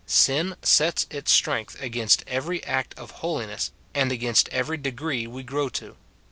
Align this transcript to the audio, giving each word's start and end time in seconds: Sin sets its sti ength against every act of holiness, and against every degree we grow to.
Sin 0.07 0.55
sets 0.63 1.05
its 1.11 1.31
sti 1.31 1.59
ength 1.59 1.79
against 1.79 2.23
every 2.25 2.63
act 2.63 2.97
of 2.97 3.11
holiness, 3.21 3.71
and 3.93 4.11
against 4.11 4.49
every 4.49 4.77
degree 4.77 5.27
we 5.27 5.43
grow 5.43 5.69
to. 5.69 5.95